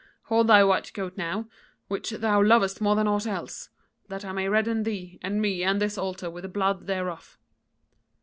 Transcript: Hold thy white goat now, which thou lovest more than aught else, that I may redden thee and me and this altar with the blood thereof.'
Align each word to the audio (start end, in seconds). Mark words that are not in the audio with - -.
Hold 0.33 0.47
thy 0.47 0.63
white 0.63 0.91
goat 0.95 1.15
now, 1.15 1.47
which 1.87 2.09
thou 2.09 2.41
lovest 2.41 2.81
more 2.81 2.95
than 2.95 3.07
aught 3.07 3.27
else, 3.27 3.69
that 4.07 4.25
I 4.25 4.31
may 4.31 4.49
redden 4.49 4.81
thee 4.81 5.19
and 5.21 5.39
me 5.39 5.63
and 5.63 5.79
this 5.79 5.95
altar 5.95 6.27
with 6.27 6.41
the 6.41 6.49
blood 6.49 6.87
thereof.' 6.87 7.37